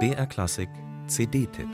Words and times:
BR 0.00 0.26
Klassik 0.26 0.68
CD-Tipp 1.06 1.68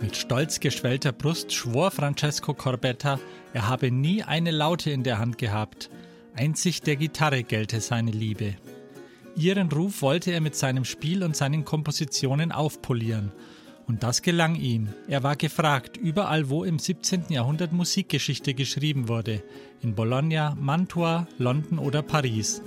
Mit 0.00 0.16
stolz 0.16 0.60
geschwellter 0.60 1.10
Brust 1.10 1.52
schwor 1.52 1.90
Francesco 1.90 2.54
Corbetta, 2.54 3.18
er 3.52 3.68
habe 3.68 3.90
nie 3.90 4.22
eine 4.22 4.52
Laute 4.52 4.92
in 4.92 5.02
der 5.02 5.18
Hand 5.18 5.38
gehabt. 5.38 5.90
Einzig 6.34 6.82
der 6.82 6.94
Gitarre 6.94 7.42
gelte 7.42 7.80
seine 7.80 8.12
Liebe. 8.12 8.54
Ihren 9.34 9.72
Ruf 9.72 10.00
wollte 10.02 10.30
er 10.30 10.40
mit 10.40 10.54
seinem 10.54 10.84
Spiel 10.84 11.24
und 11.24 11.34
seinen 11.34 11.64
Kompositionen 11.64 12.52
aufpolieren. 12.52 13.32
Und 13.88 14.02
das 14.02 14.20
gelang 14.20 14.54
ihm. 14.54 14.88
Er 15.08 15.22
war 15.22 15.34
gefragt, 15.34 15.96
überall 15.96 16.50
wo 16.50 16.62
im 16.62 16.78
17. 16.78 17.24
Jahrhundert 17.30 17.72
Musikgeschichte 17.72 18.52
geschrieben 18.52 19.08
wurde. 19.08 19.42
In 19.80 19.94
Bologna, 19.94 20.54
Mantua, 20.60 21.26
London 21.38 21.78
oder 21.78 22.02
Paris. 22.02 22.60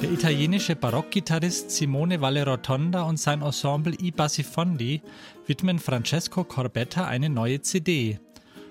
Der 0.00 0.12
italienische 0.12 0.76
Barockgitarrist 0.76 1.72
Simone 1.72 2.20
Valle 2.20 2.46
Rotonda 2.46 3.02
und 3.02 3.18
sein 3.18 3.42
Ensemble 3.42 3.96
I 4.00 4.12
Bassifondi 4.12 5.02
widmen 5.48 5.80
Francesco 5.80 6.44
Corbetta 6.44 7.08
eine 7.08 7.28
neue 7.28 7.62
CD. 7.62 8.20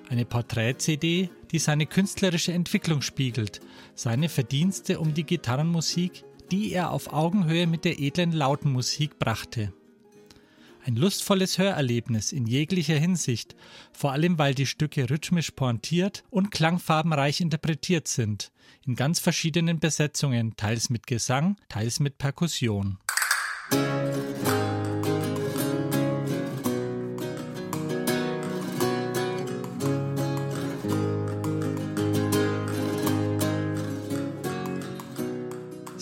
Eine 0.09 0.23
Porträt-CD, 0.23 1.29
die 1.51 1.59
seine 1.59 1.85
künstlerische 1.85 2.53
Entwicklung 2.53 3.01
spiegelt, 3.01 3.59
seine 3.95 4.29
Verdienste 4.29 4.99
um 4.99 5.13
die 5.13 5.25
Gitarrenmusik, 5.25 6.23
die 6.53 6.71
er 6.71 6.91
auf 6.91 7.11
Augenhöhe 7.11 7.65
mit 7.65 7.83
der 7.83 7.99
edlen 7.99 8.31
Lautenmusik 8.31 9.17
brachte. 9.17 9.73
Ein 10.85 10.95
lustvolles 10.95 11.57
Hörerlebnis 11.57 12.31
in 12.31 12.45
jeglicher 12.45 12.93
Hinsicht, 12.95 13.55
vor 13.91 14.11
allem 14.11 14.37
weil 14.37 14.53
die 14.53 14.67
Stücke 14.67 15.09
rhythmisch 15.09 15.49
pointiert 15.49 16.23
und 16.29 16.51
klangfarbenreich 16.51 17.41
interpretiert 17.41 18.07
sind, 18.07 18.51
in 18.85 18.95
ganz 18.95 19.19
verschiedenen 19.19 19.79
Besetzungen, 19.79 20.55
teils 20.55 20.91
mit 20.91 21.07
Gesang, 21.07 21.55
teils 21.69 21.99
mit 21.99 22.19
Perkussion. 22.19 22.99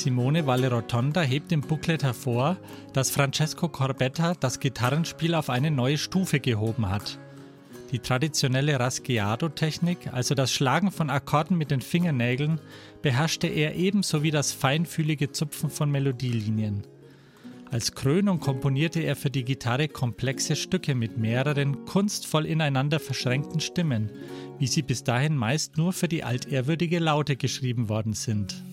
Simone 0.01 0.47
Valle 0.47 0.71
Rotonda 0.71 1.21
hebt 1.21 1.51
im 1.51 1.61
Booklet 1.61 2.01
hervor, 2.01 2.57
dass 2.91 3.11
Francesco 3.11 3.69
Corbetta 3.69 4.33
das 4.33 4.59
Gitarrenspiel 4.59 5.35
auf 5.35 5.51
eine 5.51 5.69
neue 5.69 5.99
Stufe 5.99 6.39
gehoben 6.39 6.89
hat. 6.89 7.19
Die 7.91 7.99
traditionelle 7.99 8.79
Rasguiado-Technik, 8.79 10.11
also 10.11 10.33
das 10.33 10.51
Schlagen 10.51 10.89
von 10.89 11.11
Akkorden 11.11 11.55
mit 11.55 11.69
den 11.69 11.81
Fingernägeln, 11.81 12.59
beherrschte 13.03 13.45
er 13.45 13.75
ebenso 13.75 14.23
wie 14.23 14.31
das 14.31 14.51
feinfühlige 14.53 15.33
Zupfen 15.33 15.69
von 15.69 15.91
Melodielinien. 15.91 16.81
Als 17.69 17.93
Krönung 17.93 18.39
komponierte 18.39 19.01
er 19.01 19.15
für 19.15 19.29
die 19.29 19.45
Gitarre 19.45 19.87
komplexe 19.87 20.55
Stücke 20.55 20.95
mit 20.95 21.19
mehreren 21.19 21.85
kunstvoll 21.85 22.47
ineinander 22.47 22.99
verschränkten 22.99 23.59
Stimmen, 23.59 24.09
wie 24.57 24.67
sie 24.67 24.81
bis 24.81 25.03
dahin 25.03 25.35
meist 25.35 25.77
nur 25.77 25.93
für 25.93 26.07
die 26.07 26.23
altehrwürdige 26.23 26.97
Laute 26.97 27.35
geschrieben 27.35 27.87
worden 27.87 28.13
sind. 28.13 28.63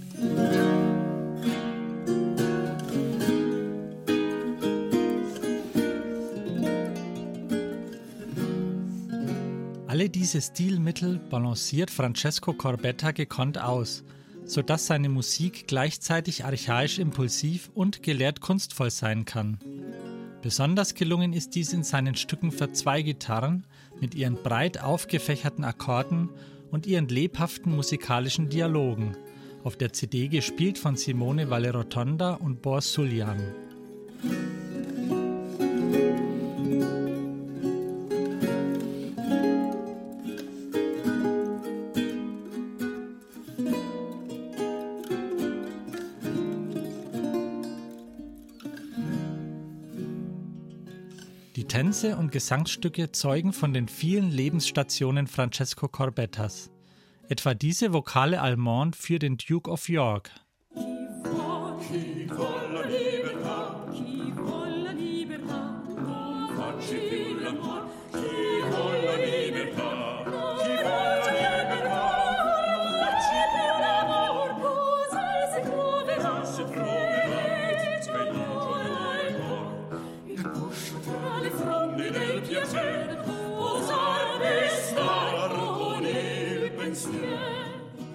Alle 10.08 10.14
diese 10.14 10.40
Stilmittel 10.40 11.18
balanciert 11.18 11.90
Francesco 11.90 12.54
Corbetta 12.54 13.10
gekonnt 13.10 13.58
aus, 13.60 14.04
sodass 14.46 14.86
seine 14.86 15.10
Musik 15.10 15.66
gleichzeitig 15.68 16.46
archaisch 16.46 16.98
impulsiv 16.98 17.70
und 17.74 18.02
gelehrt 18.02 18.40
kunstvoll 18.40 18.90
sein 18.90 19.26
kann. 19.26 19.58
Besonders 20.40 20.94
gelungen 20.94 21.34
ist 21.34 21.54
dies 21.54 21.74
in 21.74 21.82
seinen 21.82 22.14
Stücken 22.14 22.52
für 22.52 22.72
zwei 22.72 23.02
Gitarren 23.02 23.66
mit 24.00 24.14
ihren 24.14 24.36
breit 24.42 24.80
aufgefächerten 24.80 25.62
Akkorden 25.62 26.30
und 26.70 26.86
ihren 26.86 27.08
lebhaften 27.08 27.76
musikalischen 27.76 28.48
Dialogen, 28.48 29.14
auf 29.62 29.76
der 29.76 29.92
CD 29.92 30.28
gespielt 30.28 30.78
von 30.78 30.96
Simone 30.96 31.50
Valle 31.50 31.74
Rotonda 31.74 32.32
und 32.32 32.62
Boris 32.62 32.94
Sullian. 32.94 33.42
Tänze 51.68 52.16
und 52.16 52.32
Gesangsstücke 52.32 53.12
zeugen 53.12 53.52
von 53.52 53.72
den 53.72 53.88
vielen 53.88 54.30
Lebensstationen 54.30 55.26
Francesco 55.26 55.86
Corbettas. 55.86 56.70
Etwa 57.28 57.54
diese 57.54 57.92
Vokale 57.92 58.40
Allemande 58.40 58.96
für 58.96 59.18
den 59.18 59.36
Duke 59.36 59.70
of 59.70 59.88
York. 59.88 60.30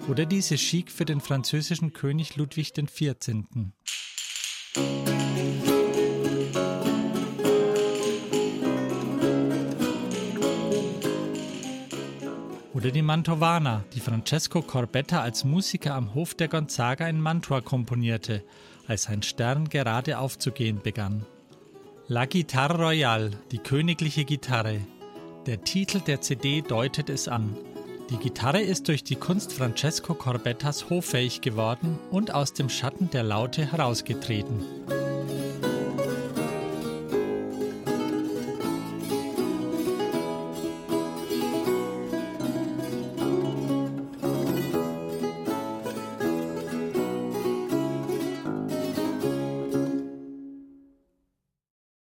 Oder 0.06 0.26
diese 0.26 0.56
Chic 0.56 0.90
für 0.90 1.06
den 1.06 1.20
französischen 1.20 1.94
König 1.94 2.36
Ludwig 2.36 2.74
XIV. 2.74 3.72
Oder 12.74 12.90
die 12.90 13.00
Mantovana, 13.00 13.82
die 13.94 14.00
Francesco 14.00 14.60
Corbetta 14.60 15.22
als 15.22 15.44
Musiker 15.44 15.94
am 15.94 16.12
Hof 16.12 16.34
der 16.34 16.48
Gonzaga 16.48 17.08
in 17.08 17.18
Mantua 17.18 17.62
komponierte, 17.62 18.44
als 18.86 19.04
sein 19.04 19.22
Stern 19.22 19.70
gerade 19.70 20.18
aufzugehen 20.18 20.80
begann. 20.82 21.24
La 22.08 22.26
Guitarre 22.26 22.76
Royale, 22.76 23.30
die 23.52 23.58
königliche 23.58 24.26
Gitarre. 24.26 24.80
Der 25.46 25.64
Titel 25.64 26.00
der 26.00 26.20
CD 26.20 26.60
deutet 26.60 27.08
es 27.08 27.26
an. 27.26 27.56
Die 28.10 28.18
Gitarre 28.18 28.60
ist 28.60 28.88
durch 28.88 29.02
die 29.02 29.16
Kunst 29.16 29.52
Francesco 29.54 30.14
Corbettas 30.14 30.90
hoffähig 30.90 31.40
geworden 31.40 31.98
und 32.10 32.34
aus 32.34 32.52
dem 32.52 32.68
Schatten 32.68 33.08
der 33.10 33.22
Laute 33.22 33.72
herausgetreten. 33.72 34.62